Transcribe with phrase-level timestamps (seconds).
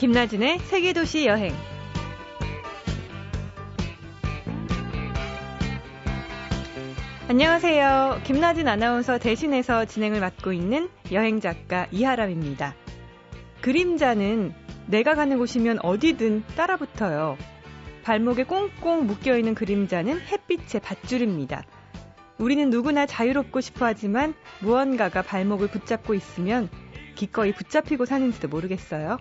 [0.00, 1.52] 김나진의 세계도시 여행.
[7.28, 8.22] 안녕하세요.
[8.24, 12.74] 김나진 아나운서 대신해서 진행을 맡고 있는 여행작가 이하람입니다.
[13.60, 14.54] 그림자는
[14.86, 17.36] 내가 가는 곳이면 어디든 따라붙어요.
[18.02, 21.64] 발목에 꽁꽁 묶여있는 그림자는 햇빛의 밧줄입니다.
[22.38, 26.70] 우리는 누구나 자유롭고 싶어 하지만 무언가가 발목을 붙잡고 있으면
[27.16, 29.18] 기꺼이 붙잡히고 사는지도 모르겠어요.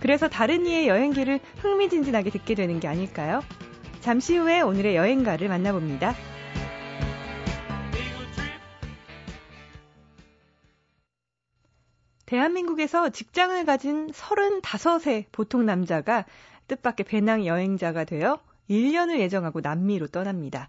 [0.00, 3.42] 그래서 다른 이의 여행기를 흥미진진하게 듣게 되는 게 아닐까요?
[4.00, 6.14] 잠시 후에 오늘의 여행가를 만나봅니다.
[12.26, 16.26] 대한민국에서 직장을 가진 35세 보통 남자가
[16.68, 18.38] 뜻밖의 배낭 여행자가 되어
[18.68, 20.68] 1년을 예정하고 남미로 떠납니다.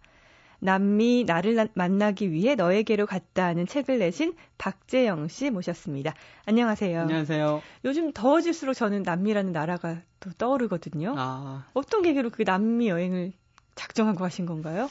[0.60, 6.14] 남미 나를 만나기 위해 너에게로 갔다 하는 책을 내신 박재영 씨 모셨습니다.
[6.46, 7.02] 안녕하세요.
[7.02, 7.62] 안녕하세요.
[7.86, 11.16] 요즘 더워질수록 저는 남미라는 나라가 또 떠오르거든요.
[11.18, 11.66] 아.
[11.74, 13.32] 어떤 계기로 그 남미 여행을
[13.76, 14.90] 작정하고 하신 건가요?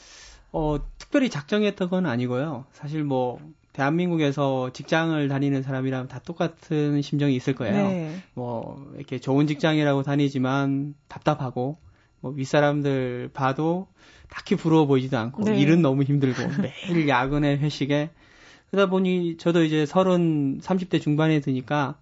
[0.52, 2.64] 어, 특별히 작정했던 건 아니고요.
[2.72, 3.38] 사실 뭐
[3.74, 7.88] 대한민국에서 직장을 다니는 사람이라면 다 똑같은 심정이 있을 거예요.
[7.88, 8.16] 네.
[8.34, 11.76] 뭐 이렇게 좋은 직장이라고 다니지만 답답하고
[12.20, 13.86] 뭐 윗사람들 봐도
[14.30, 15.58] 딱히 부러워 보이지도 않고 네.
[15.58, 16.42] 일은 너무 힘들고
[16.88, 18.10] 매일 야근에 회식에
[18.70, 21.96] 그러다 보니 저도 이제 서른 30대 중반에 드니까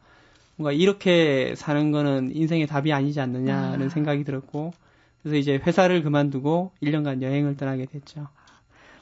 [0.56, 3.88] 뭔가 이렇게 사는 거는 인생의 답이 아니지 않느냐는 아.
[3.88, 4.72] 생각이 들었고
[5.22, 8.28] 그래서 이제 회사를 그만두고 1년간 여행을 떠나게 됐죠.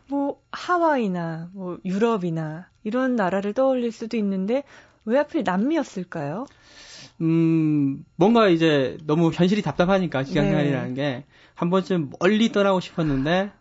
[0.08, 4.64] 뭐 하와이나 뭐 유럽이나 이런 나라를 떠올릴 수도 있는데
[5.05, 6.47] 왜 하필 남미였을까요?
[7.20, 11.24] 음, 뭔가 이제 너무 현실이 답답하니까 직장 생활이라는 네.
[11.56, 13.52] 게한 번쯤 멀리 떠나고 싶었는데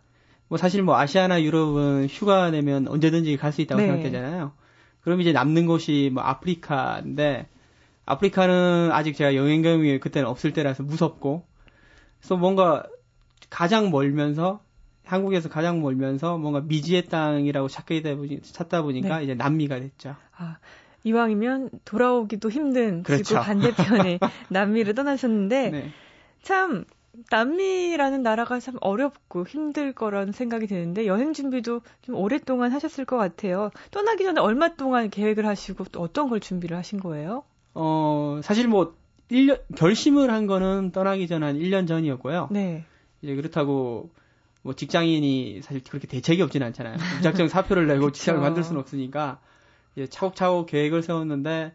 [0.48, 3.88] 뭐 사실 뭐 아시아나 유럽은 휴가 내면 언제든지 갈 수 있다고 네.
[3.88, 4.54] 생각되잖아요.
[5.02, 7.48] 그럼 이제 남는 곳이 뭐 아프리카인데
[8.06, 11.46] 아프리카는 아직 제가 여행 경험이 그때는 없을 때라서 무섭고
[12.20, 12.84] 그래서 뭔가
[13.50, 14.62] 가장 멀면서
[15.06, 19.24] 한국에서 가장 멀면서 뭔가 미지의 땅이라고 찾게 되 보니, 찾다 보니까 네.
[19.26, 20.16] 이제 남미가 됐죠.
[20.38, 20.58] 아,
[21.04, 23.24] 이왕이면 돌아오기도 힘든 그렇죠.
[23.24, 24.20] 지구 반대편에
[24.50, 25.90] 남미를 떠나셨는데 네.
[26.42, 26.86] 참
[27.30, 33.70] 남미라는 나라가 참 어렵고 힘들 거라는 생각이 드는데 여행 준비도 좀 오랫동안 하셨을 것 같아요.
[33.92, 37.44] 떠나기 전에 얼마 동안 계획을 하시고 또 어떤 걸 준비를 하신 거예요?
[37.76, 38.96] 어, 사실 뭐
[39.30, 42.50] 1년 결심을 한 거는 떠나기 전 한 1년 전이었고요.
[42.52, 42.84] 네.
[43.22, 44.10] 이제 그렇다고
[44.64, 46.96] 뭐 직장인이 사실 그렇게 대책이 없지는 않잖아요.
[47.18, 49.40] 무작정 사표를 내고 직장을 만들 수는 없으니까
[49.96, 51.74] 이제 차곡차곡 계획을 세웠는데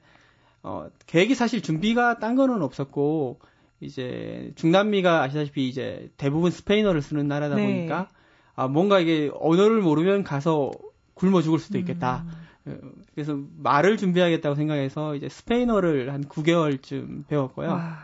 [0.63, 3.39] 어 계획이 사실 준비가 딴 거는 없었고
[3.81, 7.67] 이제 중남미가 아시다시피 이제 대부분 스페인어를 쓰는 나라다 네.
[7.67, 8.09] 보니까
[8.57, 10.73] 아 뭔가 이게 언어를 모르면 가서
[11.15, 12.25] 굶어 죽을 수도 있겠다.
[12.67, 12.73] 음.
[12.73, 17.69] 어, 그래서 말을 준비하겠다고 생각해서 이제 스페인어를 한 9개월쯤 배웠고요.
[17.69, 17.99] 와.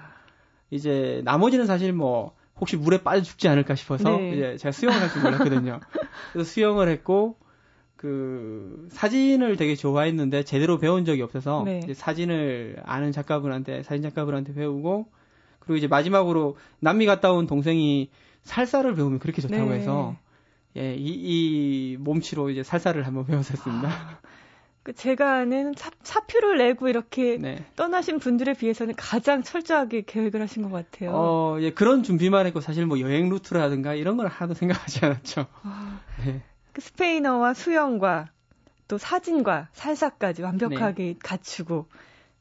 [0.71, 4.33] 이제 나머지는 사실 뭐 혹시 물에 빠져 죽지 않을까 싶어서 네.
[4.33, 5.81] 이제 제가 수영을 할 줄 몰랐거든요.
[6.33, 7.37] 그래서 수영을 했고
[8.05, 11.81] 그 사진을 되게 좋아했는데 제대로 배운 적이 없어서 네.
[11.95, 15.07] 사진을 아는 작가분한테 사진 작가분한테 배우고
[15.59, 18.11] 그리고 이제 마지막으로 남미 갔다 온 동생이
[18.43, 19.77] 살사를 배우면 그렇게 좋다고 네.
[19.77, 20.17] 해서
[20.77, 23.89] 예, 이, 이 몸치로 이제 살사를 한번 배웠었습니다.
[23.89, 24.19] 아,
[24.83, 27.65] 그 제가 아는 사, 사표를 내고 이렇게 네.
[27.75, 31.11] 떠나신 분들에 비해서는 가장 철저하게 계획을 하신 것 같아요.
[31.15, 35.47] 어, 예, 그런 준비만 했고 사실 뭐 여행 루트라든가 이런 걸 하나도 생각하지 않았죠.
[35.63, 36.43] 아, 네.
[36.75, 38.29] 그 스페인어와 수영과
[38.89, 41.17] 또 사진과 살사까지 완벽하게 네.
[41.23, 41.87] 갖추고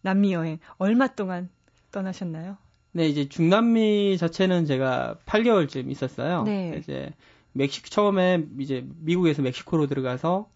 [0.02, 1.50] 남미 여행 얼마 동안
[1.92, 2.58] 떠나셨나요?
[2.92, 6.44] 네, 이제 중남미 자체는 제가 8개월쯤 있었어요.
[6.44, 6.76] 네.
[6.82, 7.14] 이제
[7.54, 10.50] 멕시코 처음에 이제 미국에서 멕시코로 들어가서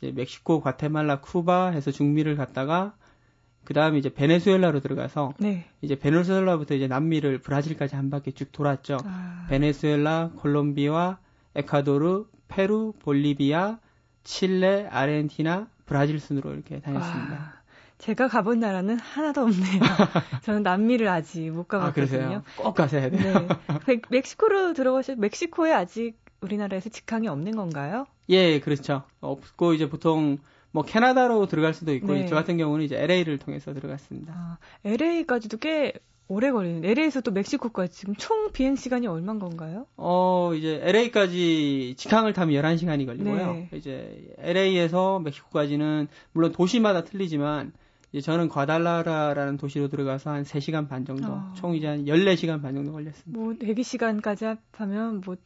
[0.00, 2.94] 이제 멕시코, 과테말라, 쿠바 해서 중미를 갔다가
[3.64, 5.64] 그 다음에 이제 베네수엘라로 들어가서 네.
[5.82, 8.98] 이제 베네수엘라부터 이제 남미를 브라질까지 한 바퀴 쭉 돌았죠.
[9.04, 9.46] 아.
[9.48, 11.18] 베네수엘라, 콜롬비아,
[11.56, 13.78] 에콰도르, 페루, 볼리비아,
[14.24, 17.32] 칠레, 아르헨티나, 브라질 순으로 이렇게 다녔습니다.
[17.32, 17.56] 와.
[17.98, 19.80] 제가 가본 나라는 하나도 없네요.
[20.42, 22.42] 저는 남미를 아직 못 가봤거든요.
[22.44, 23.48] 아, 꼭 가셔야 돼요.
[23.86, 24.00] 네.
[24.10, 28.06] 멕시코로 들어가셔 멕시코에 아직 우리나라에서 직항이 없는 건가요?
[28.28, 29.04] 예, 그렇죠.
[29.20, 30.38] 없고 이제 보통
[30.72, 32.26] 뭐 캐나다로 들어갈 수도 있고 네.
[32.26, 34.34] 저 같은 경우는 이제 LA를 통해서 들어갔습니다.
[34.36, 35.94] 아, LA까지도 꽤
[36.28, 36.84] 오래 걸리는.
[36.84, 39.86] LA에서 또 멕시코까지 지금 총 비행 시간이 얼마인 건가요?
[39.96, 43.52] 어, 이제 LA까지 직항을 타면 11시간이 걸리고요.
[43.52, 43.68] 네.
[43.72, 47.72] 이제 LA에서 멕시코까지는 물론 도시마다 틀리지만
[48.12, 51.52] 이제 저는 과달라라라는 도시로 들어가서 한 3시간 반 정도, 어.
[51.56, 53.38] 총 이제 한 14시간 반 정도 걸렸습니다.
[53.38, 55.36] 뭐 대기 시간까지 합하면 뭐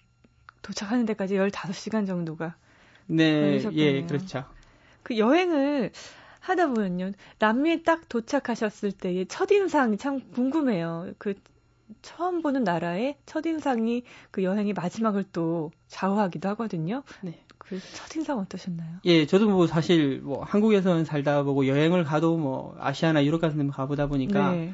[0.63, 2.57] 도착하는 데까지 15시간 정도가
[3.07, 4.45] 네, 예, 그렇죠.
[5.03, 5.91] 그 여행을
[6.41, 7.13] 하다 보면요.
[7.39, 11.13] 남미에 딱 도착하셨을 때의 첫인상이 참 궁금해요.
[11.19, 11.35] 그
[12.03, 17.03] 처음 보는 나라의 첫인상이 그 여행의 마지막을 또 좌우하기도 하거든요.
[17.23, 17.41] 네.
[17.59, 18.97] 그 첫인상 어떠셨나요?
[19.05, 23.67] 예, 저도 뭐 사실 뭐 한국에서는 살다 보고 여행을 가도 뭐 아시아나 유럽 같은 데
[23.69, 24.73] 가보다 보니까 네.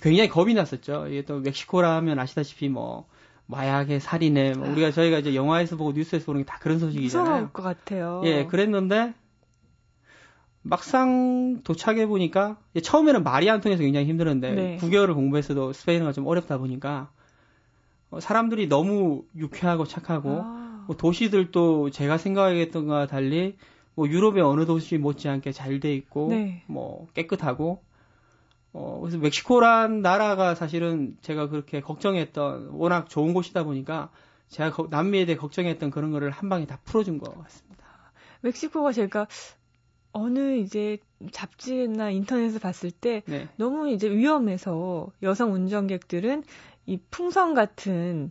[0.00, 1.08] 굉장히 겁이 났었죠.
[1.08, 3.06] 이게 또 멕시코라 하면 아시다시피 뭐
[3.46, 7.30] 마약의 살인에 뭐 우리가 저희가 이제 영화에서 보고 뉴스에서 보는 게 다 그런 소식이잖아요.
[7.32, 8.22] 무서울 것 같아요.
[8.24, 9.14] 예, 그랬는데
[10.62, 14.76] 막상 도착해 보니까 처음에는 말이 안 통해서 굉장히 힘들었는데 네.
[14.78, 17.10] 9개월을 공부했어도 스페인어가 좀 어렵다 보니까
[18.10, 20.84] 어, 사람들이 너무 유쾌하고 착하고 아.
[20.86, 23.56] 뭐 도시들도 제가 생각했던 것과 달리
[23.94, 26.62] 뭐 유럽의 어느 도시 못지않게 잘 돼 있고 네.
[26.66, 27.82] 뭐 깨끗하고
[28.72, 34.10] 어 그래서 멕시코란 나라가 사실은 제가 그렇게 걱정했던 워낙 좋은 곳이다 보니까
[34.48, 37.84] 제가 남미에 대해 걱정했던 그런 거를 한 방에 다 풀어준 것 같습니다.
[38.42, 39.26] 멕시코가 제가
[40.12, 40.98] 어느 이제
[41.30, 43.48] 잡지나 인터넷에서 봤을 때 네.
[43.56, 46.44] 너무 이제 위험해서 여성 운전객들은
[46.86, 48.30] 이 풍선 같은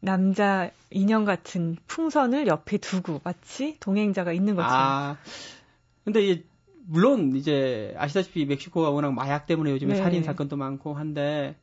[0.00, 4.86] 남자 인형 같은 풍선을 옆에 두고 마치 동행자가 있는 것처럼.
[4.86, 5.16] 아,
[6.04, 6.44] 근데 이제
[6.86, 9.94] 물론 이제 아시다시피 멕시코가 워낙 마약 때문에 요즘에 네.
[9.94, 11.56] 살인 사건도 많고 한데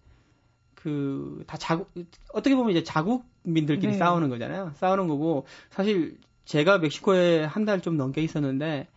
[0.75, 1.91] 그 다 자국
[2.33, 3.97] 어떻게 보면 이제 자국민들끼리 네.
[3.97, 4.71] 싸우는 거잖아요.
[4.77, 8.87] 싸우는 거고 사실 제가 멕시코에 한 달 좀 넘게 있었는데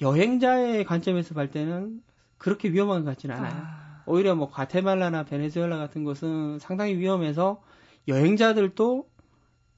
[0.00, 2.02] 여행자의 관점에서 볼 때는
[2.36, 3.52] 그렇게 위험한 것 같지는 않아요.
[3.54, 4.02] 아.
[4.06, 7.62] 오히려 뭐 과테말라나 베네수엘라 같은 곳은 상당히 위험해서
[8.06, 9.06] 여행자들도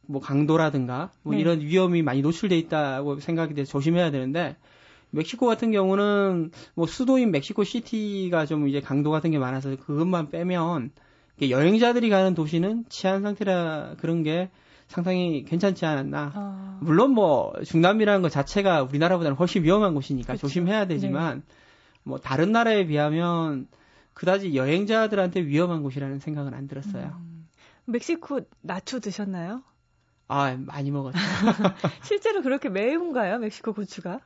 [0.06, 1.40] 뭐 강도라든가 뭐 네.
[1.40, 4.56] 이런 위험이 많이 노출돼 있다고 생각이 돼서 조심해야 되는데
[5.10, 10.92] 멕시코 같은 경우는 뭐 수도인 멕시코 시티가 좀 이제 강도 같은 게 많아서 그것만 빼면
[11.42, 14.50] 여행자들이 가는 도시는 치안 상태라 그런 게
[14.90, 16.32] 상당히 괜찮지 않았나.
[16.34, 16.78] 아.
[16.80, 20.48] 물론 뭐 중남미라는 것 자체가 우리나라보다는 훨씬 위험한 곳이니까 그쵸.
[20.48, 21.54] 조심해야 되지만 네.
[22.02, 23.68] 뭐 다른 나라에 비하면
[24.14, 27.16] 그다지 여행자들한테 위험한 곳이라는 생각은 안 들었어요.
[27.20, 27.48] 음.
[27.84, 29.62] 멕시코 나초 드셨나요?
[30.26, 31.18] 아 많이 먹었죠.
[32.02, 34.20] 실제로 그렇게 매운가요, 멕시코 고추가?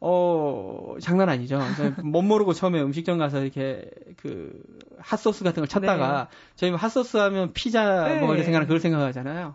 [0.00, 1.60] 어, 장난 아니죠.
[2.02, 4.60] 못 모르고 처음에 음식점 가서 이렇게 그
[4.98, 6.36] 핫소스 같은 걸 찾다가 네.
[6.56, 8.20] 저희 핫소스 하면 피자 네.
[8.20, 9.54] 먹을 때 생각하는 그걸 생각하잖아요.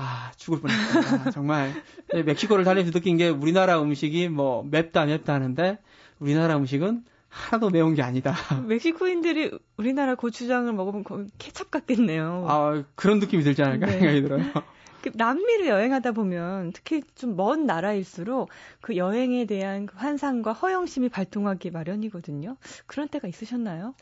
[0.00, 1.26] 아, 죽을 뻔했다.
[1.26, 1.72] 아, 정말.
[2.24, 5.78] 멕시코를 달리면서 느낀 게 우리나라 음식이 뭐 맵다 맵다 하는데
[6.20, 8.34] 우리나라 음식은 하나도 매운 게 아니다.
[8.68, 12.46] 멕시코인들이 우리나라 고추장을 먹으면 거의 케찹 같겠네요.
[12.48, 13.98] 아, 그런 느낌이 들지 않을까 네.
[13.98, 14.42] 생각이 들어요.
[15.02, 18.50] 그 남미를 여행하다 보면 특히 좀 먼 나라일수록
[18.80, 22.56] 그 여행에 대한 그 환상과 허영심이 발동하기 마련이거든요.
[22.86, 23.94] 그런 때가 있으셨나요?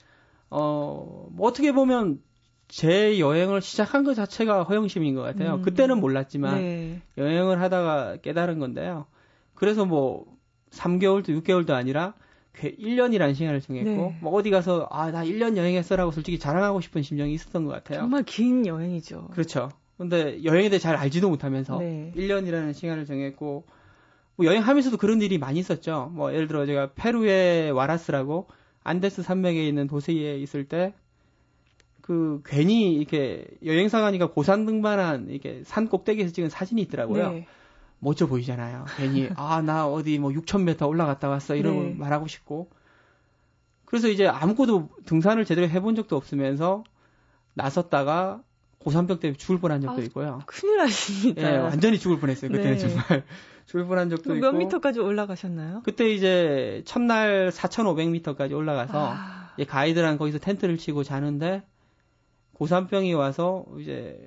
[0.50, 2.20] 어, 뭐 어떻게 보면
[2.68, 5.54] 제 여행을 시작한 것 자체가 허영심인 것 같아요.
[5.56, 5.62] 음.
[5.62, 7.00] 그때는 몰랐지만 네.
[7.16, 9.06] 여행을 하다가 깨달은 건데요.
[9.54, 10.26] 그래서 뭐
[10.70, 12.14] 3개월도 6개월도 아니라
[12.56, 14.18] 1년이라는 시간을 정했고 네.
[14.20, 18.00] 뭐 어디 가서 아 나 1년 여행했어라고 솔직히 자랑하고 싶은 심정이 있었던 것 같아요.
[18.00, 19.28] 정말 긴 여행이죠.
[19.32, 19.70] 그렇죠.
[19.98, 22.12] 근데 여행에 대해 잘 알지도 못하면서 네.
[22.16, 23.64] 1년이라는 시간을 정했고
[24.36, 26.10] 뭐 여행하면서도 그런 일이 많이 있었죠.
[26.14, 28.48] 뭐 예를 들어 제가 페루의 와라스라고
[28.84, 30.92] 안데스 산맥에 있는 도시에 있을 때
[32.06, 37.32] 그 괜히 이렇게 여행사 가니까 고산 등반한 이렇게 산 꼭대기에서 찍은 사진이 있더라고요.
[37.32, 37.46] 네.
[37.98, 38.84] 멋져 보이잖아요.
[38.96, 41.94] 괜히 아 나 어디 뭐 6,000m 올라갔다 왔어 이러고 네.
[41.98, 42.70] 말하고 싶고.
[43.86, 46.84] 그래서 이제 아무것도 등산을 제대로 해본 적도 없으면서
[47.54, 48.42] 나섰다가
[48.78, 50.42] 고산병 때문에 죽을 뻔한 적도 아, 있고요.
[50.46, 51.42] 큰일 나십니다.
[51.54, 52.50] 예, 완전히 죽을 뻔했어요.
[52.52, 52.78] 그때는 네.
[52.78, 53.24] 정말
[53.66, 54.46] 죽을 뻔한 적도 몇 있고.
[54.46, 55.82] 몇 미터까지 올라가셨나요?
[55.84, 59.50] 그때 이제 첫날 4,500m까지 올라가서 아.
[59.66, 61.62] 가이드랑 거기서 텐트를 치고 자는데
[62.56, 64.18] 고산병이 와서 이제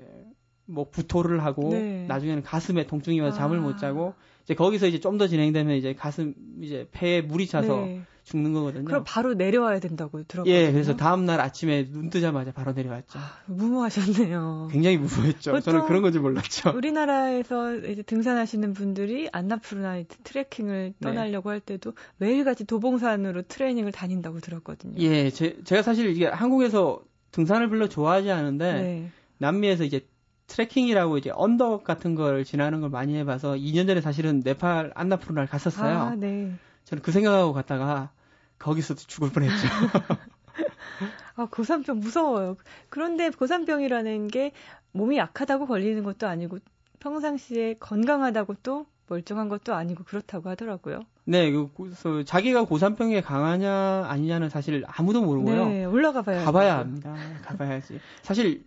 [0.66, 2.06] 뭐 구토를 하고 네.
[2.08, 3.62] 나중에는 가슴에 통증이 와서 잠을 아.
[3.62, 8.02] 못 자고 이제 거기서 이제 좀 더 진행되면 이제 가슴 이제 폐에 물이 차서 네.
[8.24, 8.86] 죽는 거거든요.
[8.86, 10.56] 그럼 바로 내려와야 된다고 들었거든요.
[10.56, 13.18] 예, 그래서 다음 날 아침에 눈 뜨자마자 바로 내려왔죠.
[13.18, 14.70] 아, 무모하셨네요.
[14.72, 15.60] 굉장히 무모했죠.
[15.62, 16.70] 저는 그런 건지 몰랐죠.
[16.76, 21.08] 우리나라에서 이제 등산하시는 분들이 안나푸르나 트레킹을 네.
[21.10, 21.54] 떠나려고 네.
[21.54, 25.00] 할 때도 매일같이 도봉산으로 트레이닝을 다닌다고 들었거든요.
[25.00, 29.10] 예, 제, 제가 사실 이게 한국에서 등산을 별로 좋아하지 않은데 네.
[29.38, 30.08] 남미에서 이제
[30.48, 36.00] 트레킹이라고 이제 언덕 같은 걸 지나는 걸 많이 해봐서 2년 전에 사실은 네팔 안나푸르나를 갔었어요.
[36.00, 36.52] 아, 네.
[36.86, 38.12] 저는 그 생각하고 갔다가
[38.58, 39.68] 거기서도 죽을 뻔했죠.
[41.36, 42.58] 아 고산병 무서워요.
[42.90, 44.52] 그런데 고산병이라는 게
[44.92, 46.58] 몸이 약하다고 걸리는 것도 아니고
[47.00, 51.02] 평상시에 건강하다고 또 멀쩡한 것도 아니고 그렇다고 하더라고요.
[51.30, 55.70] 네, 그, 자기가 고산병에 강하냐 아니냐는 사실 아무도 모르고요.
[55.70, 57.14] 네, 올라가 봐야 가봐야 합니다.
[57.46, 58.00] 가봐야지.
[58.24, 58.64] 사실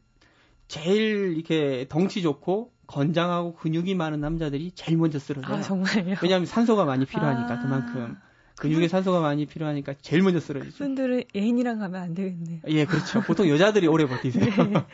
[0.69, 5.57] 제일 이렇게 덩치 좋고 건장하고 근육이 많은 남자들이 제일 먼저 쓰러져요.
[5.57, 6.17] 아, 정말요?
[6.23, 8.17] 왜냐하면 산소가 많이 필요하니까 아, 그만큼.
[8.59, 10.79] 근육에 산소가 많이 필요하니까 제일 먼저 쓰러지죠.
[10.79, 12.61] 분들은 애인이랑 가면 안 되겠네요.
[12.69, 13.23] 예, 그렇죠.
[13.23, 14.45] 보통 여자들이 오래 버티세요.
[14.71, 14.85] 네.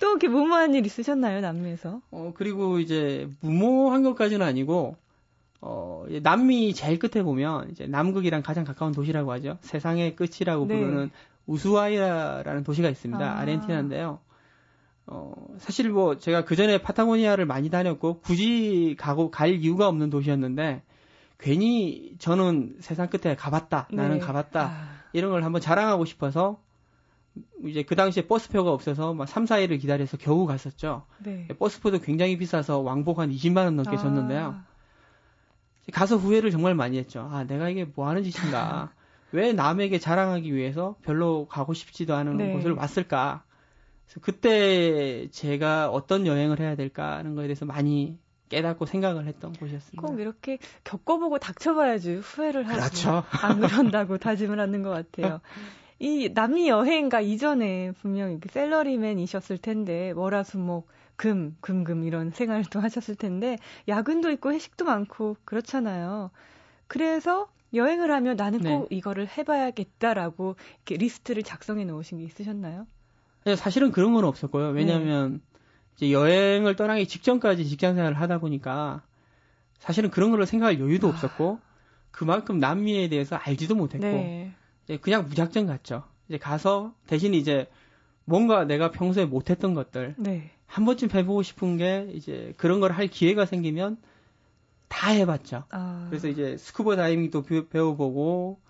[0.00, 2.02] 또 이렇게 무모한 일 있으셨나요, 남미에서?
[2.12, 4.96] 어, 그리고 이제 무모한 것까지는 아니고
[5.60, 9.58] 어, 남미 제일 끝에 보면 이제 남극이랑 가장 가까운 도시라고 하죠.
[9.60, 10.78] 세상의 끝이라고 네.
[10.78, 11.10] 부르는
[11.46, 13.22] 우수아이라라는 도시가 있습니다.
[13.22, 13.40] 아.
[13.40, 14.20] 아르헨티나인데요.
[15.06, 20.82] 어, 사실 뭐 제가 그 전에 파타고니아를 많이 다녔고 굳이 가고 갈 이유가 없는 도시였는데
[21.38, 23.88] 괜히 저는 세상 끝에 가봤다.
[23.92, 24.20] 나는 네.
[24.20, 24.62] 가봤다.
[24.62, 25.00] 아.
[25.12, 26.60] 이런 걸 한번 자랑하고 싶어서
[27.64, 31.04] 이제 그 당시에 버스표가 없어서 막 3, 4일을 기다려서 겨우 갔었죠.
[31.18, 31.48] 네.
[31.58, 34.60] 버스표도 굉장히 비싸서 왕복 한 20만 원 넘게 줬는데요.
[35.88, 35.92] 아.
[35.92, 37.28] 가서 후회를 정말 많이 했죠.
[37.32, 38.92] 아, 내가 이게 뭐 하는 짓인가.
[39.32, 42.52] 왜 남에게 자랑하기 위해서 별로 가고 싶지도 않은 네.
[42.52, 43.44] 곳을 왔을까.
[44.06, 48.18] 그래서 그때 제가 어떤 여행을 해야 될까 하는 거에 대해서 많이
[48.48, 50.02] 깨닫고 생각을 했던 곳이었습니다.
[50.02, 52.78] 꼭 이렇게 겪어보고 닥쳐봐야지 후회를 하지.
[52.80, 53.24] 그렇죠.
[53.30, 55.40] 안 그런다고 다짐을 하는 것 같아요.
[56.00, 60.88] 이 남미 여행가 이전에 분명 셀러리맨이셨을 텐데 월화수목
[61.20, 63.58] 금, 금 금 이런 생활도 하셨을 텐데
[63.88, 66.30] 야근도 있고 회식도 많고 그렇잖아요.
[66.86, 68.96] 그래서 여행을 하면 나는 꼭 네.
[68.96, 72.86] 이거를 해봐야겠다라고 이렇게 리스트를 작성해 놓으신 게 있으셨나요?
[73.44, 74.68] 네, 사실은 그런 건 없었고요.
[74.70, 75.60] 왜냐하면 네.
[75.96, 79.02] 이제 여행을 떠나기 직전까지 직장 생활을 하다 보니까
[79.78, 81.10] 사실은 그런 거를 생각할 여유도 아.
[81.10, 81.60] 없었고
[82.12, 84.52] 그만큼 남미에 대해서 알지도 못했고 네.
[84.84, 86.04] 이제 그냥 무작정 갔죠.
[86.28, 87.66] 이제 가서 대신 이제
[88.24, 90.50] 뭔가 내가 평소에 못했던 것들 네.
[90.70, 93.96] 한 번쯤 해보고 싶은 게 이제 그런 걸 할 기회가 생기면
[94.88, 95.64] 다 해봤죠.
[95.70, 96.06] 아.
[96.10, 98.60] 그래서 이제 스쿠버 다이빙도 배워보고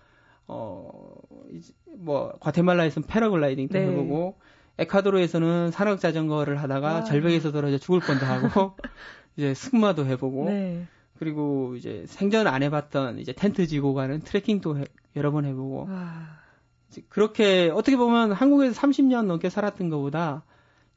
[0.47, 1.13] 어
[1.53, 3.85] 이제 뭐 과테말라에서는 패러글라이딩도 네.
[3.87, 4.37] 해보고
[4.79, 7.03] 에콰도르에서는 산악 자전거를 하다가 와.
[7.03, 8.73] 절벽에서 떨어져 죽을 뻔도 하고
[9.37, 10.87] 이제 승마도 해보고 네.
[11.19, 16.41] 그리고 이제 생전 안 해봤던 이제 텐트 지고 가는 트레킹도 해, 여러 번 해보고 와.
[17.09, 20.43] 그렇게 어떻게 보면 한국에서 30년 넘게 살았던 것보다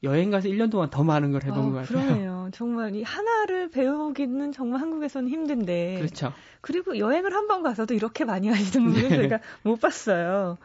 [0.05, 1.87] 여행 가서 1년 동안 더 많은 걸 해본 어, 것 같아요.
[2.07, 2.49] 그러네요.
[2.53, 5.97] 정말 이 하나를 배우기는 정말 한국에서는 힘든데.
[5.99, 6.33] 그렇죠.
[6.61, 9.17] 그리고 여행을 한 번 가서도 이렇게 많이 하시는 분을 네.
[9.17, 10.57] 제가 못 봤어요.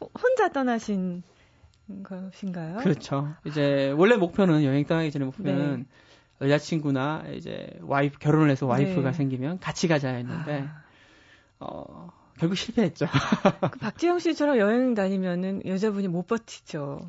[0.00, 1.22] 혼자 떠나신
[2.02, 2.78] 것인가요?
[2.78, 3.34] 그렇죠.
[3.44, 5.86] 이제 원래 목표는 여행 떠나기 전에 목표는
[6.40, 6.46] 네.
[6.46, 9.16] 여자친구나 이제 와이프 결혼을 해서 와이프가 네.
[9.16, 10.82] 생기면 같이 가자였는데 아.
[11.60, 13.06] 어 결국 실패했죠.
[13.72, 17.00] 그 박지영 씨처럼 여행 다니면은 여자분이 못 버티죠.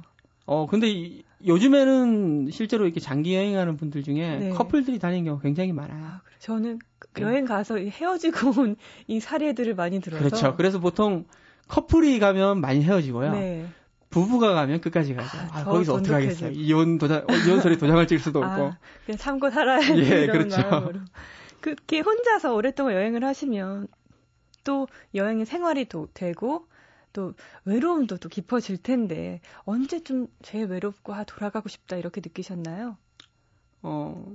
[0.52, 4.50] 어, 근데 이, 요즘에는 실제로 이렇게 장기 여행하는 분들 중에 네.
[4.50, 6.04] 커플들이 다니는 경우가 굉장히 많아요.
[6.04, 6.80] 아, 저는
[7.14, 8.76] 그 여행 가서 헤어지고 온
[9.08, 10.24] 이 사례들을 많이 들어서.
[10.24, 10.56] 그렇죠.
[10.56, 11.26] 그래서 보통
[11.68, 13.32] 커플이 가면 많이 헤어지고요.
[13.34, 13.68] 네.
[14.10, 15.38] 부부가 가면 끝까지 가죠.
[15.38, 16.50] 아, 아 거기서 어떻게 하겠어요?
[16.50, 18.64] 이혼 도장, 어, 이혼 소리 도장을 찍을 수도 없고.
[18.64, 20.60] 아, 그냥 참고 살아야 지 예, 그렇죠.
[20.62, 21.00] 마음으로.
[21.62, 23.88] 그렇게 혼자서 오랫동안 여행을 하시면
[24.64, 26.66] 또 여행의 생활이 도, 되고
[27.14, 27.34] 또
[27.66, 32.98] 외로움도 또 깊어질 텐데 언제쯤 제일 외롭고 아 돌아가고 싶다 이렇게 느끼셨나요?
[33.82, 34.26] 어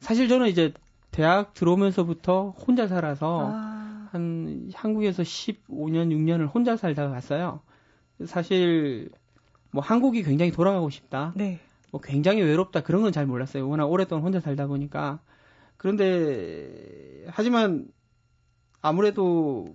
[0.00, 0.72] 사실 저는 이제
[1.10, 4.08] 대학 들어오면서부터 혼자 살아서 아.
[4.12, 7.60] 한 한국에서 15년 6년을 혼자 살다가 갔어요.
[8.26, 9.10] 사실
[9.70, 11.32] 뭐 한국이 굉장히 돌아가고 싶다.
[11.34, 11.60] 네.
[11.90, 13.68] 뭐 굉장히 외롭다 그런 건 잘 몰랐어요.
[13.68, 15.20] 워낙 오랫동안 혼자 살다 보니까.
[15.76, 17.88] 그런데 하지만
[18.80, 19.74] 아무래도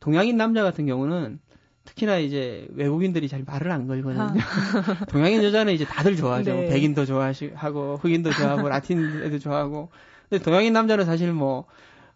[0.00, 1.40] 동양인 남자 같은 경우는
[1.84, 4.22] 특히나 이제 외국인들이 잘 말을 안 걸거든요.
[4.22, 4.34] 아.
[5.10, 6.52] 동양인 여자는 이제 다들 좋아하죠.
[6.54, 6.68] 네.
[6.68, 9.90] 백인도 좋아하고 흑인도 좋아하고 라틴 애도 좋아하고.
[10.28, 11.66] 근데 동양인 남자는 사실 뭐,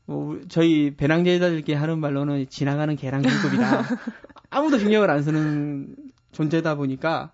[0.07, 3.83] 뭐 저희 배낭제자들끼리 하는 말로는 지나가는 계란국급이다.
[4.51, 5.97] 아무도 신경을 안 쓰는
[6.33, 7.33] 존재다 보니까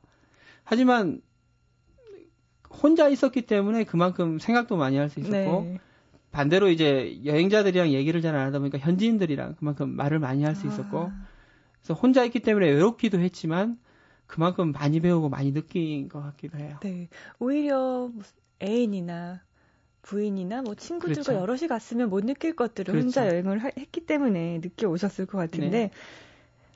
[0.64, 1.20] 하지만
[2.70, 5.78] 혼자 있었기 때문에 그만큼 생각도 많이 할 수 있었고 네.
[6.30, 11.10] 반대로 이제 여행자들이랑 얘기를 잘 안 하다 보니까 현지인들이랑 그만큼 말을 많이 할 수 있었고
[11.12, 11.26] 아.
[11.82, 13.78] 그래서 혼자 있기 때문에 외롭기도 했지만
[14.26, 16.78] 그만큼 많이 배우고 많이 느낀 것 같기도 해요.
[16.82, 17.08] 네.
[17.38, 18.10] 오히려
[18.62, 19.42] 애인이나
[20.02, 21.40] 부인이나 뭐 친구들과 그렇죠.
[21.40, 23.04] 여럿이 갔으면 못 느낄 것들을 그렇죠.
[23.04, 25.90] 혼자 여행을 하, 했기 때문에 느껴 오셨을 것 같은데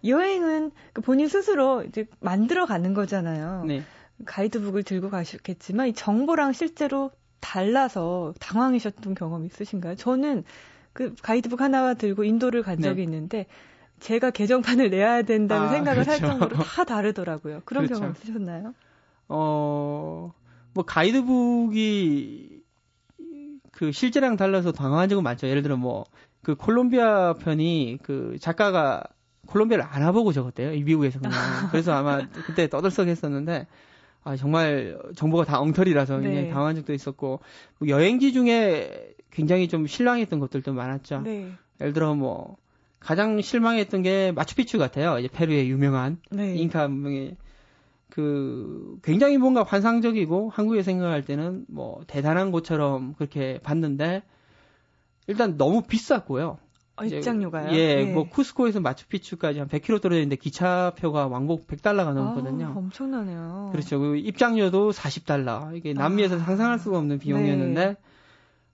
[0.03, 0.09] 네.
[0.09, 3.65] 여행은 그 본인 스스로 이제 만들어 가는 거잖아요.
[3.65, 3.83] 네.
[4.25, 7.11] 가이드북을 들고 가셨겠지만 이 정보랑 실제로
[7.41, 9.95] 달라서 당황하셨던 경험 있으신가요?
[9.97, 10.45] 저는
[10.93, 13.03] 그 가이드북 하나 들고 인도를 간 적이 네.
[13.03, 13.47] 있는데
[14.01, 16.25] 제가 개정판을 내야 된다는 아, 생각을 그렇죠.
[16.25, 17.63] 할 정도로 다 다르더라고요.
[17.65, 18.01] 그런 그렇죠.
[18.01, 18.75] 경험 있으셨나요?
[19.29, 20.33] 어,
[20.75, 22.63] 뭐 가이드북이
[23.73, 25.49] 그 실제랑 달라서 당황한 적은 많죠.
[25.49, 26.05] 예를 들어 뭐
[26.47, 29.03] 그 콜롬비아 편이 그 작가가
[29.49, 30.75] 콜롬비아를 안 와보고 적었대요.
[30.75, 31.33] 이 미국에서 그냥.
[31.73, 33.67] 그래서 아마 그때 떠들썩했었는데
[34.23, 36.51] 아 정말 정보가 다 엉터리라서 굉장히 네.
[36.51, 37.41] 당황한 적도 있었고
[37.79, 41.23] 뭐 여행지 중에 굉장히 좀 실망했던 것들도 많았죠.
[41.23, 41.51] 네.
[41.81, 42.59] 예를 들어 뭐
[42.99, 45.19] 가장 실망했던 게 마추픽추 같아요.
[45.19, 46.57] 이제 페루의 유명한 네.
[46.57, 47.37] 잉카 문명의
[48.11, 54.23] 그 굉장히 뭔가 환상적이고 한국에 생각할 때는 뭐 대단한 곳처럼 그렇게 봤는데
[55.27, 56.59] 일단 너무 비쌌고요.
[56.99, 57.73] 어, 입장료가요?
[57.73, 58.13] 예, 네.
[58.13, 62.69] 뭐 쿠스코에서 마추픽추까지 한 100km 떨어져 있는데 기차표가 왕복 100달러가 넘거든요.
[62.69, 63.69] 아, 엄청나네요.
[63.73, 63.99] 그렇죠.
[63.99, 65.77] 그 입장료도 40달러.
[65.77, 67.97] 이게 남미에서 아, 상상할 수가 없는 비용이었는데 네.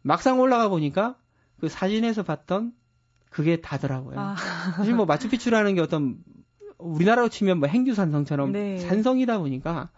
[0.02, 1.16] 막상 올라가 보니까
[1.58, 2.72] 그 사진에서 봤던
[3.32, 4.18] 그게 다더라고요.
[4.18, 4.36] 아.
[4.76, 6.18] 사실 뭐 마추픽추라는 게 어떤
[6.78, 8.78] 우리나라로 치면 뭐 행주산성처럼 네.
[8.78, 9.88] 산성이다 보니까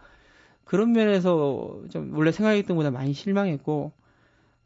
[0.63, 3.91] 그런 면에서 좀 원래 생각했던 것보다 많이 실망했고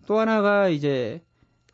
[0.05, 1.23] 또 하나가 이제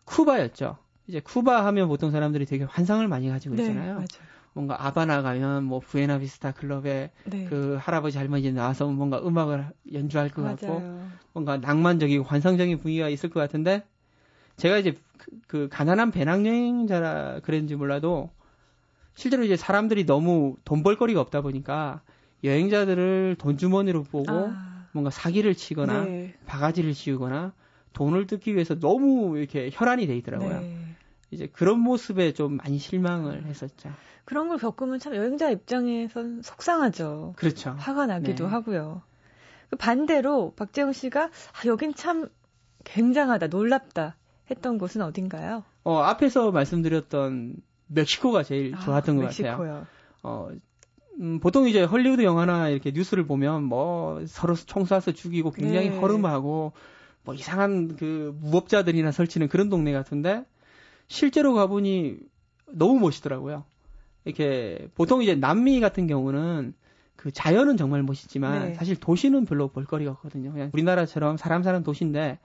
[0.06, 0.78] 쿠바였죠.
[1.08, 4.00] 이제 쿠바 하면 보통 사람들이 되게 환상을 많이 가지고 네, 있잖아요.
[4.00, 4.06] 네,
[4.54, 7.46] 뭔가 아바나 가면 뭐 부에나비스타 클럽에 네.
[7.50, 10.56] 그 할아버지 할머니 나와서 뭔가 음악을 연주할 것 맞아요.
[10.56, 10.84] 같고
[11.34, 13.84] 뭔가 낭만적이고 환상적인 분위기가 있을 것 같은데
[14.58, 18.32] 제가 이제 그, 그 가난한 배낭여행자라 그랬는지 몰라도
[19.16, 22.02] 실제로 이제 사람들이 너무 돈 벌거리가 없다 보니까
[22.44, 24.88] 여행자들을 돈 주머니로 보고 아.
[24.92, 26.36] 뭔가 사기를 치거나 네.
[26.46, 27.54] 바가지를 씌우거나
[27.94, 30.60] 돈을 뜯기 위해서 너무 이렇게 혈안이 돼 있더라고요.
[30.60, 30.78] 네.
[31.32, 33.92] 이제 그런 모습에 좀 많이 실망을 했었죠.
[34.26, 37.34] 그런 걸 겪으면 참 여행자 입장에선 속상하죠.
[37.36, 37.76] 그렇죠.
[37.78, 38.50] 화가 나기도 네.
[38.50, 39.02] 하고요.
[39.70, 42.30] 그 반대로 박재영 씨가 아, 여긴 참
[42.84, 44.16] 굉장하다, 놀랍다
[44.50, 45.64] 했던 곳은 어딘가요?
[45.84, 47.56] 어, 앞에서 말씀드렸던
[47.88, 49.58] 멕시코가 제일 아, 좋았던 아, 것 멕시코요.
[49.58, 49.88] 같아요.
[50.24, 50.50] 어,
[51.20, 55.98] 음, 보통 이제 헐리우드 영화나 이렇게 뉴스를 보면 뭐 서로 총 쏴서 죽이고 굉장히 네.
[55.98, 56.74] 허름하고
[57.24, 60.44] 뭐 이상한 그 무법자들이나 설치는 그런 동네 같은데
[61.08, 62.18] 실제로 가보니
[62.72, 63.64] 너무 멋있더라고요.
[64.26, 66.74] 이렇게 보통 이제 남미 같은 경우는
[67.16, 68.74] 그 자연은 정말 멋있지만 네.
[68.74, 70.52] 사실 도시는 별로 볼거리가 없거든요.
[70.52, 72.40] 그냥 우리나라처럼 사람 사는 도시인데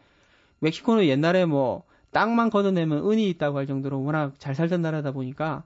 [0.61, 5.65] 멕시코는 옛날에 뭐 땅만 걷어내면 은이 있다고 할 정도로 워낙 잘 살던 나라다 보니까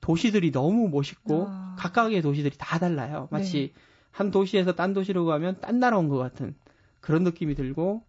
[0.00, 1.76] 도시들이 너무 멋있고 아.
[1.78, 3.28] 각각의 도시들이 다 달라요.
[3.30, 3.80] 마치 네.
[4.10, 6.54] 한 도시에서 딴 도시로 가면 딴 나라 온 것 같은
[7.00, 8.02] 그런 느낌이 들고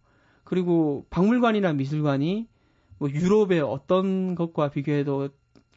[0.44, 2.48] 그리고 박물관이나 미술관이
[2.98, 5.30] 뭐 유럽의 어떤 것과 비교해도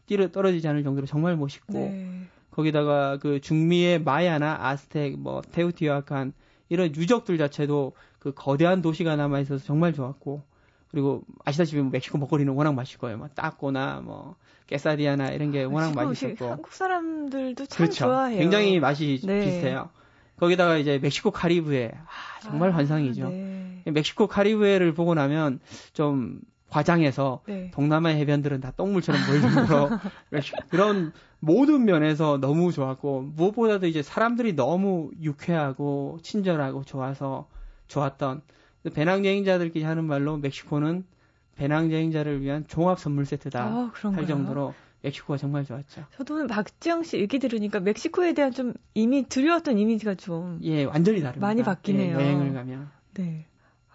[0.05, 2.21] 뛰어 떨어지지 않을 정도로 정말 멋있고 네.
[2.51, 6.33] 거기다가 그 중미의 마야나 아스텍 뭐 테오티와칸
[6.69, 10.43] 이런 유적들 자체도 그 거대한 도시가 남아 있어서 정말 좋았고
[10.89, 13.17] 그리고 아시다시피 뭐 멕시코 먹거리는 워낙 맛있고요.
[13.17, 14.35] 뭐 따꼬나 뭐
[14.67, 18.05] 깨사디아나 이런 게 워낙 맛있었고 한국 사람들도 참 그렇죠.
[18.05, 18.39] 좋아해요.
[18.39, 19.41] 굉장히 맛이 네.
[19.43, 19.89] 비슷해요.
[20.37, 23.29] 거기다가 이제 멕시코 카리브해 아, 정말 아, 환상이죠.
[23.29, 23.83] 네.
[23.85, 25.59] 멕시코 카리브해를 보고 나면
[25.93, 26.39] 좀
[26.75, 27.71] 과장해서 네.
[27.73, 29.91] 동남아 해변들은 다 똥물처럼 보일 정도로
[30.69, 37.47] 그런 모든 면에서 너무 좋았고 무엇보다도 이제 사람들이 너무 유쾌하고 친절하고 좋아서
[37.87, 38.41] 좋았던
[38.93, 41.05] 배낭 여행자들끼리 하는 말로 멕시코는
[41.55, 46.03] 배낭 여행자를 위한 종합 선물 세트다 아, 할 정도로 멕시코가 정말 좋았죠.
[46.17, 51.47] 저도 박지영 씨 얘기 들으니까 멕시코에 대한 좀 이미 두려웠던 이미지가 좀 예, 완전히 다릅니다.
[51.47, 52.19] 많이 바뀌네요.
[52.19, 52.89] 예, 여행을 가면.
[53.13, 53.45] 네.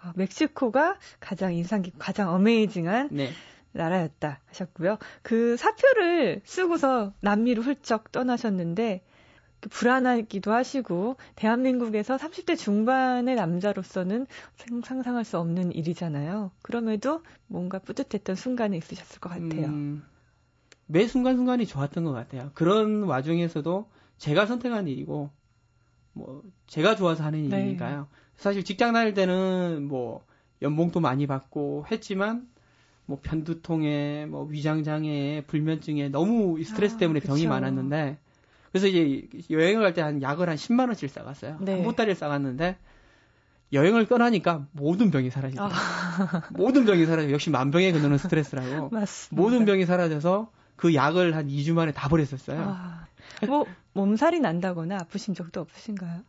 [0.01, 3.29] 아, 멕시코가 가장 인상 깊고 가장 어메이징한 네.
[3.73, 4.97] 나라였다 하셨고요.
[5.21, 9.03] 그 사표를 쓰고서 남미로 훌쩍 떠나셨는데
[9.69, 14.25] 불안하기도 하시고 대한민국에서 30대 중반의 남자로서는
[14.83, 16.51] 상상할 수 없는 일이잖아요.
[16.63, 19.67] 그럼에도 뭔가 뿌듯했던 순간이 있으셨을 것 같아요.
[19.67, 20.03] 음,
[20.87, 22.51] 매 순간순간이 좋았던 것 같아요.
[22.55, 25.29] 그런 와중에서도 제가 선택한 일이고
[26.13, 27.57] 뭐 제가 좋아서 하는 네.
[27.59, 28.07] 일이니까요.
[28.37, 30.23] 사실 직장 다닐 때는 뭐
[30.61, 32.47] 연봉도 많이 받고 했지만
[33.05, 38.17] 뭐 편두통에 뭐 위장 장애, 불면증에 너무 스트레스 아, 때문에 병이 많았는데
[38.71, 41.57] 그래서 이제 여행을 갈 때 한 약을 한 10만 원씩 싸갔어요.
[41.61, 41.75] 네.
[41.75, 42.77] 한 보따리를 싸갔는데
[43.73, 45.77] 여행을 떠나니까 모든 병이 사라지더라고요.
[45.77, 46.43] 아.
[46.51, 47.31] 모든 병이 사라져.
[47.31, 48.89] 역시 만병의 근원은 스트레스라고.
[48.95, 49.41] 맞습니다.
[49.41, 52.59] 모든 병이 사라져서 그 약을 한 2주 만에 다 버렸었어요.
[52.61, 53.07] 아.
[53.47, 56.21] 뭐 몸살이 난다거나 아프신 적도 없으신가요?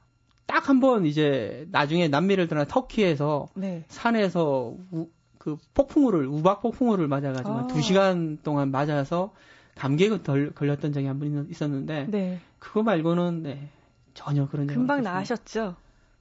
[0.46, 3.84] 딱 한 번 이제 나중에 남미를 떠나 터키에서 네.
[3.88, 7.66] 산에서 우, 그 폭풍우를 우박 폭풍우를 맞아가지고 아.
[7.66, 9.32] 2시간 동안 맞아서
[9.74, 12.40] 감기에 덜 걸렸던 적이 한 번 있었는데 네.
[12.58, 13.68] 그거 말고는 네,
[14.14, 15.76] 전혀 그런 적이 금방 나으셨죠?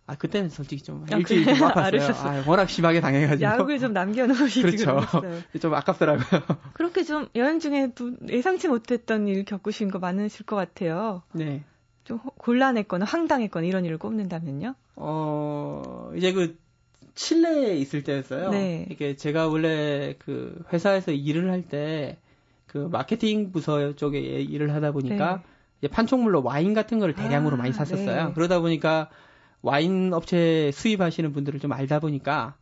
[0.08, 2.16] 아 그때는 솔직히 좀 아, 일주일 좀 아팠어요.
[2.26, 5.00] 아, 워낙 심하게 당해가지고 약을 좀 남겨놓으시고 그렇죠.
[5.62, 6.42] 좀 아깝더라고요.
[6.74, 7.92] 그렇게 좀 여행 중에
[8.28, 11.22] 예상치 못했던 일 겪으신 거 많으실 것 같아요.
[11.34, 11.64] 네.
[12.04, 14.76] 좀 곤란했거나 황당했거나 이런 일을 꼽는다면요?
[14.96, 16.58] 어 이제 그
[17.16, 18.52] 칠레에 있을 때였어요.
[18.52, 18.88] 네.
[18.90, 22.18] 이게 제가 원래 그 회사에서 일을 할 때
[22.72, 25.44] 그 마케팅 부서 쪽에 일을 하다 보니까
[25.82, 25.90] 네.
[25.90, 28.28] 판촉물로 와인 같은 거를 대량으로 아, 많이 샀었어요.
[28.28, 28.34] 네.
[28.34, 29.10] 그러다 보니까
[29.62, 32.56] 와인 업체 수입하시는 분들을 좀 알다 보니까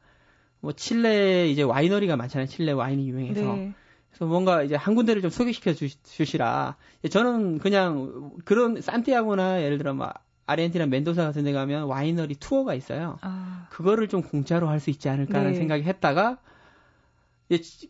[0.62, 2.48] 뭐 칠레 이제 와이너리가 많잖아요.
[2.48, 3.74] 칠레 와인이 유명해서 네.
[4.10, 6.76] 그래서 뭔가 이제 한 군데를 좀 소개시켜 주, 시 라
[7.10, 13.18] 저는 그냥 그런 산티아고나 예를 들어 막 아르헨티나 멘도사 같은 데 가면 와이너리 투어가 있어요.
[13.22, 13.68] 아.
[13.70, 15.58] 그거를 좀 공짜로 할 수 있지 않을까라는 네.
[15.58, 16.40] 생각이 했다가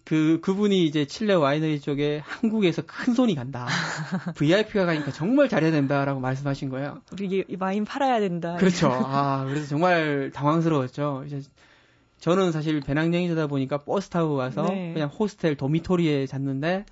[0.06, 3.68] 그 그분이 이제 칠레 와이너리 쪽에 한국에서 큰 손이 간다.
[4.36, 7.02] VIP가 가니까 정말 잘해야 된다라고 말씀하신 거예요.
[7.12, 8.56] 우리 와인 팔아야 된다.
[8.58, 8.90] 그렇죠.
[8.94, 11.24] 아 그래서 정말 당황스러웠죠.
[11.28, 11.42] 이제
[12.20, 14.94] 저는 사실 배낭여행이다 보니까 버스 타고 가서 네.
[14.94, 16.86] 그냥 호스텔 도미토리에 잤는데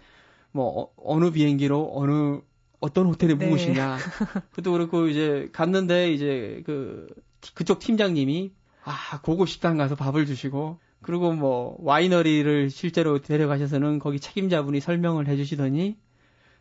[0.52, 2.40] 뭐 어, 느 비행기로 어느
[2.80, 3.46] 어떤 호텔에 네.
[3.46, 3.98] 묵으시냐.
[4.52, 7.08] 그것도 그렇고 이제 갔는데 이제 그
[7.54, 14.80] 그쪽 팀장님이 아 고급 식당 가서 밥을 주시고 그리고 뭐 와이너리를 실제로 데려가셔서는 거기 책임자분이
[14.80, 15.98] 설명을 해주시더니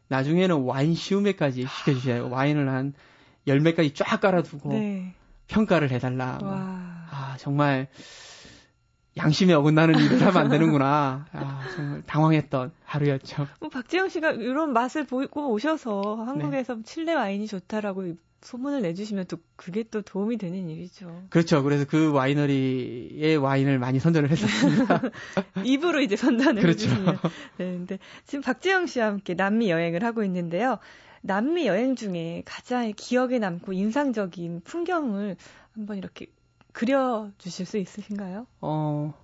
[0.09, 2.31] 나중에는 와인 시음회까지 시켜주셔요.
[2.31, 2.95] 와인을 한
[3.47, 5.15] 열매까지 쫙 깔아두고 네.
[5.49, 6.39] 평가를 해달라.
[6.41, 6.51] 뭐.
[6.53, 7.89] 아 정말
[9.17, 11.27] 양심에 어긋나는 일을 하면 안 되는구나.
[11.33, 13.47] 아, 정말 당황했던 하루였죠.
[13.61, 16.83] 뭐 박지영 씨가 이런 맛을 보고 오셔서 한국에서 네.
[16.85, 21.25] 칠레 와인이 좋다라고 소문을 내주시면 또 그게 또 도움이 되는 일이죠.
[21.31, 21.63] 그렇죠.
[21.63, 25.01] 그래서 그 와이너리의 와인을 많이 선전을 했었습니다.
[25.65, 26.87] 입으로 이제 선전을 그렇죠.
[26.87, 27.19] 해주시면.
[27.59, 30.79] 네, 근데 지금 박지영 씨와 함께 남미 여행을 하고 있는데요.
[31.23, 35.37] 남미 여행 중에 가장 기억에 남고 인상적인 풍경을
[35.75, 36.27] 한번 이렇게
[36.77, 38.47] 그려 주실 수 있으신가요?
[38.61, 39.15] 어,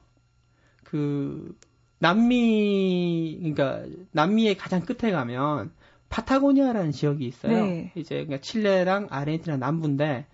[0.85, 1.55] 그,
[1.99, 5.71] 남미, 그러니까, 남미의 가장 끝에 가면,
[6.09, 7.53] 파타고니아라는 지역이 있어요.
[7.53, 7.93] 네.
[7.95, 10.25] 이제, 그러니까 칠레랑 아르헨티나 남부인데,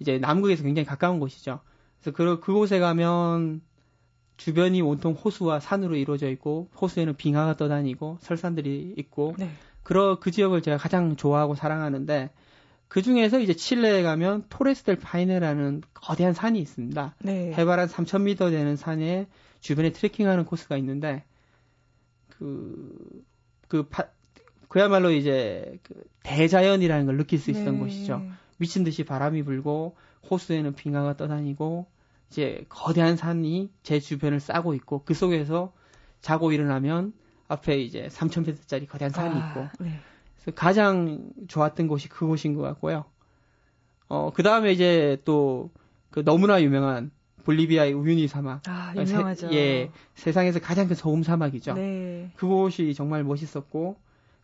[0.00, 1.60] 이제 남극에서 굉장히 가까운 곳이죠.
[2.00, 3.62] 그래서 그, 그곳에 가면,
[4.36, 9.48] 주변이 온통 호수와 산으로 이루어져 있고, 호수에는 빙하가 떠다니고, 설산들이 있고, 네.
[9.84, 12.30] 그러, 그 지역을 제가 가장 좋아하고 사랑하는데,
[12.94, 17.16] 그 중에서 이제 칠레에 가면 토레스델 파이네라는 거대한 산이 있습니다.
[17.22, 17.52] 네.
[17.52, 19.26] 해발 한 3,000m 되는 산에
[19.58, 21.24] 주변에 트레킹하는 코스가 있는데
[22.30, 23.24] 그,
[23.66, 24.04] 그, 파,
[24.68, 27.80] 그야말로 이제 그 대자연이라는 걸 느낄 수 있었던 네.
[27.80, 28.22] 곳이죠.
[28.58, 29.96] 미친 듯이 바람이 불고
[30.30, 31.86] 호수에는 빙하가 떠다니고
[32.30, 35.72] 이제 거대한 산이 제 주변을 싸고 있고 그 속에서
[36.20, 37.12] 자고 일어나면
[37.48, 39.98] 앞에 이제 3,000m짜리 거대한 산이 아, 있고 네.
[40.52, 43.04] 가장 좋았던 곳이 그곳인 것 같고요.
[44.08, 45.70] 어, 그 다음에 이제 또,
[46.10, 47.10] 그 너무나 유명한
[47.44, 48.62] 볼리비아의 우유니 사막.
[48.68, 49.48] 아, 유명하죠.
[49.48, 51.74] 세, 예, 세상에서 가장 큰 소금 사막이죠.
[51.74, 52.30] 네.
[52.36, 53.96] 그곳이 정말 멋있었고,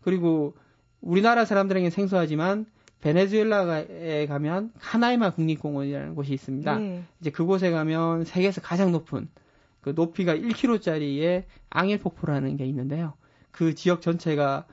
[0.02, 0.54] 그리고
[1.00, 2.66] 우리나라 사람들에게 생소하지만,
[3.00, 6.78] 베네수엘라에 가면 카나이마 국립공원이라는 곳이 있습니다.
[6.78, 7.02] 네.
[7.20, 9.28] 이제 그곳에 가면 세계에서 가장 높은
[9.80, 13.14] 그 높이가 1km짜리의 앙일 폭포라는 게 있는데요.
[13.50, 14.66] 그 지역 전체가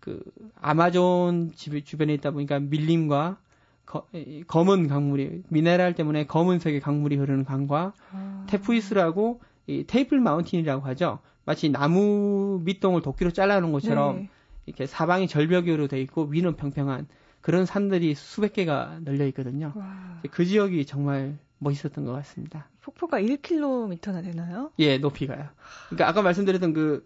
[0.00, 0.22] 그
[0.60, 3.38] 아마존 집 주변에 있다 보니까 밀림과
[3.86, 4.06] 거,
[4.46, 8.46] 검은 강물이 미네랄 때문에 검은색의 강물이 흐르는 강과 아.
[8.48, 11.20] 테프이스라고 이 테이플 마운틴이라고 하죠.
[11.44, 14.28] 마치 나무 밑동을 도끼로 잘라놓은 것처럼 네.
[14.66, 17.06] 이렇게 사방이 절벽으로 돼 있고 위는 평평한
[17.40, 19.72] 그런 산들이 수백 개가 널려 있거든요.
[19.74, 20.20] 와.
[20.30, 22.68] 그 지역이 정말 멋있었던 것 같습니다.
[22.82, 24.70] 폭포가 1km나 되나요?
[24.78, 25.48] 예, 높이가요.
[25.88, 27.04] 그러니까 아까 말씀드렸던 그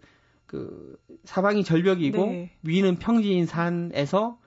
[0.53, 2.51] 그 사방이 절벽이고 네.
[2.61, 4.37] 위는 평지인 산에서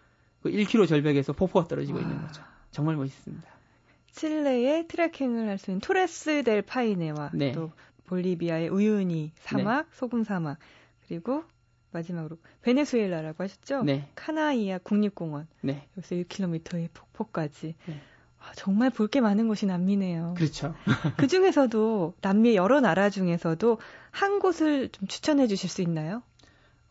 [0.40, 2.04] 그 1km 절벽에서 폭포가 떨어지고 와.
[2.04, 2.44] 있는 거죠.
[2.70, 3.44] 정말 멋있습니다.
[4.12, 7.50] 칠레의 트레킹을 할 수 있는 토레스 델 파이네와 네.
[7.50, 7.72] 또
[8.04, 9.96] 볼리비아의 우유니 사막, 네.
[9.96, 10.58] 소금 사막
[11.08, 11.42] 그리고
[11.90, 13.82] 마지막으로 베네수엘라라고 하셨죠?
[13.82, 14.08] 네.
[14.14, 15.48] 카나이아 국립공원.
[15.60, 15.88] 네.
[15.96, 17.74] 여기서 1km의 폭포까지.
[17.84, 18.00] 네.
[18.46, 20.34] 아, 정말 볼 게 많은 곳이 남미네요.
[20.36, 20.74] 그렇죠.
[21.16, 23.78] 그 중에서도 남미 여러 나라 중에서도
[24.10, 26.22] 한 곳을 좀 추천해 주실 수 있나요?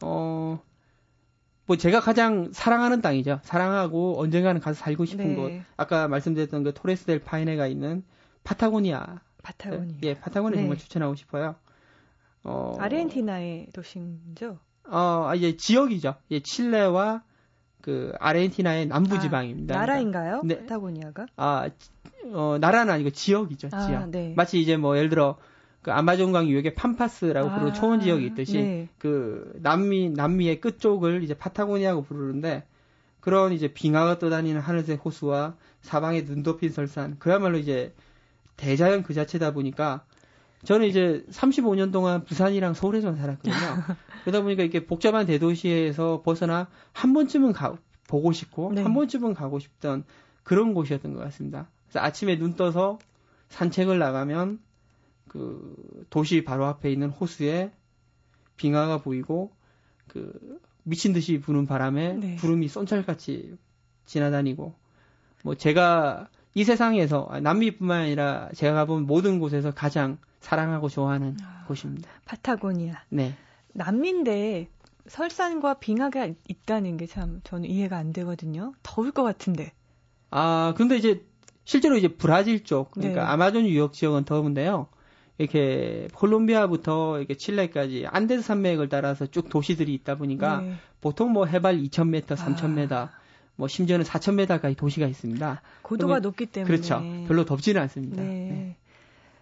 [0.02, 0.62] 어,
[1.66, 3.40] 뭐 제가 가장 사랑하는 땅이죠.
[3.44, 5.36] 사랑하고 언젠가는 가서 살고 싶은 네.
[5.36, 5.52] 곳.
[5.78, 8.04] 아까 말씀드렸던 그 토레스 델 파이네가 있는
[8.44, 9.22] 파타고니아.
[9.42, 9.98] 파타고니아.
[10.04, 10.62] 예, 파타고니아 네.
[10.64, 11.56] 정말 추천하고 싶어요.
[12.44, 14.60] 어, 아르헨티나의 도시죠?
[14.88, 16.16] 어, 아, 예, 지역이죠.
[16.32, 17.24] 예, 칠레와
[17.86, 19.76] 그 아르헨티나의 남부 지방입니다.
[19.76, 20.42] 아, 나라인가요?
[20.44, 20.58] 네.
[20.62, 21.28] 파타고니아가?
[21.38, 21.70] 아,
[22.34, 23.70] 어, 나라는 아니고 지역이죠.
[23.72, 24.10] 아, 지역.
[24.10, 24.34] 네.
[24.36, 25.38] 마치 이제 뭐 예를 들어
[25.84, 28.90] 그 아마존강 유역에 판파스라고 아, 부르는 초원 지역이 있듯이 네.
[28.98, 32.64] 그 남미 남미의 끝쪽을 이제 파타고니아고 부르는데
[33.20, 37.94] 그런 이제 빙하가 떠다니는 하늘색 호수와 사방에 눈 덮인 설산 그야말로 이제
[38.58, 40.06] 대자연 그 자체다 보니까
[40.66, 43.56] 저는 이제 35년 동안 부산이랑 서울에서만 살았거든요.
[44.24, 48.82] 그러다 보니까 이렇게 복잡한 대도시에서 벗어나 한 번쯤은 가, 보고 싶고 네.
[48.82, 50.04] 한 번쯤은 가고 싶던
[50.44, 51.70] 그런 곳이었던 것 같습니다.
[51.88, 53.00] 그래서 아침에 눈 떠서
[53.50, 54.60] 산책을 나가면
[55.28, 57.72] 그 도시 바로 앞에 있는 호수에
[58.58, 59.52] 빙하가 보이고
[60.08, 62.36] 그 미친 듯이 부는 바람에 네.
[62.36, 63.58] 구름이 쏜철같이
[64.06, 64.76] 지나다니고
[65.44, 72.10] 뭐 제가 이 세상에서 남미뿐만 아니라 제가 가본 모든 곳에서 가장 사랑하고 좋아하는 아, 곳입니다.
[72.26, 73.04] 파타고니아.
[73.10, 73.34] 네.
[73.74, 74.70] 남미인데
[75.08, 78.74] 설산과 빙하가 있다는 게 참 저는 이해가 안 되거든요.
[78.84, 79.74] 더울 것 같은데.
[80.32, 81.26] 아, 근데 이제
[81.66, 83.28] 실제로 이제 브라질 쪽, 그러니까 네.
[83.30, 84.88] 아마존 유역 지역은 더운데요.
[85.38, 90.74] 이렇게 콜롬비아부터 이렇게 칠레까지 안데스 산맥을 따라서 쭉 도시들이 있다 보니까 네.
[91.02, 93.10] 보통 뭐 해발 2,000m, 3,000m, 아.
[93.56, 95.62] 뭐 심지어는 4,000m까지 도시가 있습니다.
[95.82, 97.02] 고도가 높기 때문에 그렇죠.
[97.28, 98.22] 별로 덥지는 않습니다.
[98.22, 98.28] 네.
[98.30, 98.76] 네.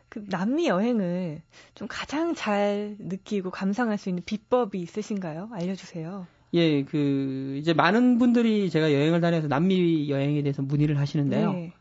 [0.09, 1.41] 그 남미 여행을
[1.73, 5.49] 좀 가장 잘 느끼고 감상할 수 있는 비법이 있으신가요?
[5.51, 6.27] 알려주세요.
[6.53, 11.53] 예, 그 이제 많은 분들이 제가 여행을 다녀서 남미 여행에 대해서 문의를 하시는데요.
[11.53, 11.73] 네.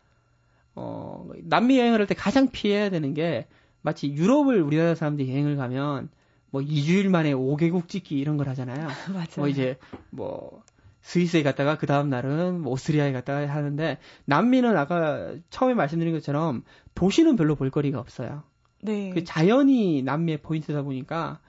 [0.75, 3.47] 어, 남미 여행을 할 때 가장 피해야 되는 게
[3.83, 6.09] 마치 유럽을 우리나라 사람들이 여행을 가면
[6.51, 8.87] 뭐 2주일 만에 5개국 찍기 이런 걸 하잖아요.
[9.13, 9.27] 맞아요.
[9.37, 9.77] 뭐 이제
[10.09, 10.63] 뭐
[11.03, 16.63] 스위스에 갔다가 그 다음 날은 뭐 오스트리아에 갔다가 하는데 남미는 아까 처음에 말씀드린 것처럼
[16.95, 18.45] 도시는 별로 볼거리가 없어요.
[18.83, 19.11] 네.
[19.11, 21.41] 그 자연이 남미의 포인트다 보니까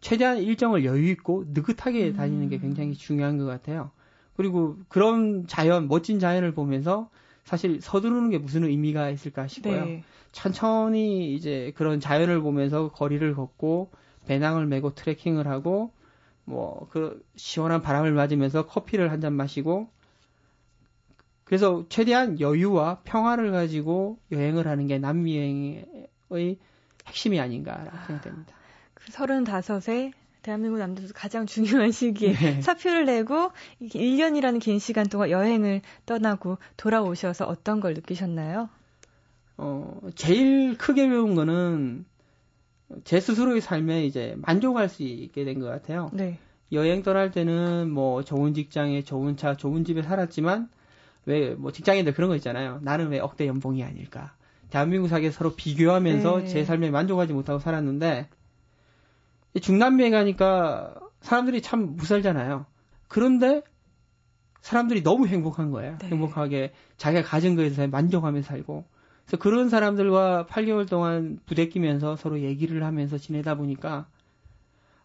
[0.00, 2.12] 최대한 일정을 여유 있고 느긋하게 음.
[2.14, 3.90] 다니는 게 굉장히 중요한 것 같아요.
[4.36, 7.10] 그리고 그런 자연, 멋진 자연을 보면서
[7.44, 9.84] 사실 서두르는 게 무슨 의미가 있을까 싶어요.
[9.84, 10.04] 네.
[10.32, 13.90] 천천히 이제 그런 자연을 보면서 거리를 걷고
[14.26, 15.90] 배낭을 메고 트레킹을 하고
[16.48, 19.90] 뭐 그 시원한 바람을 맞으면서 커피를 한 잔 마시고
[21.44, 26.58] 그래서 최대한 여유와 평화를 가지고 여행을 하는 게 남미 여행의
[27.06, 28.54] 핵심이 아닌가 생각됩니다.
[28.94, 32.60] 그 35세 대한민국 남자도 가장 중요한 시기에 네.
[32.62, 38.68] 사표를 내고 1년이라는 긴 시간 동안 여행을 떠나고 돌아오셔서 어떤 걸 느끼셨나요?
[39.56, 42.04] 어, 제일 크게 배운 거는
[43.04, 46.10] 제 스스로의 삶에 이제 만족할 수 있게 된 것 같아요.
[46.12, 46.38] 네.
[46.72, 50.68] 여행 떠날 때는 뭐 좋은 직장에 좋은 차, 좋은 집에 살았지만
[51.26, 52.78] 왜 뭐 직장인들 그런 거 있잖아요.
[52.82, 54.34] 나는 왜 억대 연봉이 아닐까?
[54.70, 56.46] 대한민국 사계 서로 비교하면서 네.
[56.46, 58.28] 제 삶에 만족하지 못하고 살았는데
[59.60, 62.66] 중남미에 가니까 사람들이 참 무살잖아요.
[63.08, 63.62] 그런데
[64.60, 65.96] 사람들이 너무 행복한 거예요.
[66.00, 66.08] 네.
[66.08, 68.84] 행복하게 자기가 가진 거에서 만족하며 살고.
[69.28, 74.06] 그래서 그런 사람들과 8개월 동안 부대끼면서 서로 얘기를 하면서 지내다 보니까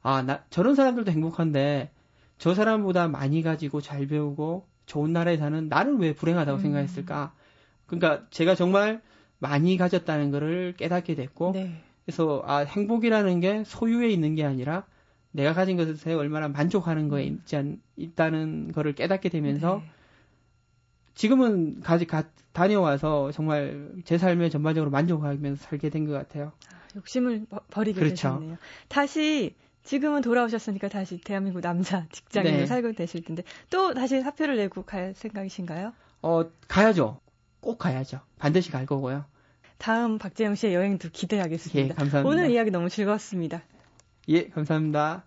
[0.01, 1.91] 아, 나, 저런 사람들도 행복한데
[2.37, 6.61] 저 사람보다 많이 가지고 잘 배우고 좋은 나라에 사는 나는 왜 불행하다고 음.
[6.61, 7.33] 생각했을까?
[7.85, 9.01] 그러니까 제가 정말
[9.39, 11.81] 많이 가졌다는 거를 깨닫게 됐고 네.
[12.05, 14.85] 그래서 아 행복이라는 게 소유에 있는 게 아니라
[15.31, 17.33] 내가 가진 것에 얼마나 만족하는 거에 음.
[17.33, 19.91] 있지 않, 있다는 거를 깨닫게 되면서 네.
[21.15, 22.23] 지금은 가지 가,
[22.53, 26.51] 다녀와서 정말 제 삶에 전반적으로 만족하면서 살게 된 것 같아요.
[26.71, 28.15] 아, 욕심을 버리게 그렇죠.
[28.29, 28.57] 되셨네요.
[28.89, 32.65] 다시 지금은 돌아오셨으니까 다시 대한민국 남자 직장인으로 네.
[32.65, 35.93] 살고 되실 텐데 또 다시 사표를 내고 갈 생각이신가요?
[36.21, 37.19] 어 가야죠.
[37.59, 38.21] 꼭 가야죠.
[38.39, 39.25] 반드시 갈 거고요.
[39.77, 41.93] 다음 박재영 씨의 여행도 기대하겠습니다.
[41.93, 42.29] 예, 감사합니다.
[42.29, 43.61] 오늘 이야기 너무 즐거웠습니다.
[44.29, 45.23] 예, 감사합니다.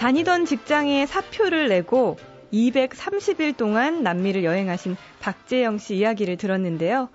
[0.00, 2.16] 다니던 직장에 사표를 내고
[2.54, 7.10] 230일 동안 남미를 여행하신 박재영 씨 이야기를 들었는데요.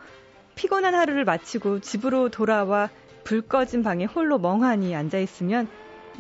[0.54, 2.92] 피곤한 하루를 마치고 집으로 돌아와
[3.24, 5.68] 불 꺼진 방에 홀로 멍하니 앉아 있으면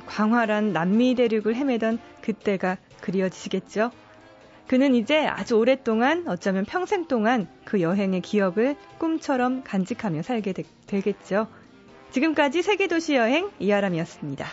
[0.08, 3.92] 광활한 남미 대륙을 헤매던 그때가 그리워지시겠죠?
[4.68, 11.46] 그는 이제 아주 오랫동안 어쩌면 평생 동안 그 여행의 기억을 꿈처럼 간직하며 살게 되, 겠죠
[12.10, 14.48] 지금까지 세계도시 여행 이하람이었습니다.